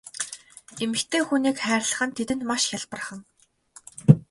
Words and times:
Эмэгтэй 0.83 1.21
хүнийг 1.25 1.57
хайрлах 1.65 1.99
нь 2.07 2.15
тэдэнд 2.17 2.43
маш 2.49 2.63
хялбархан. 2.69 3.19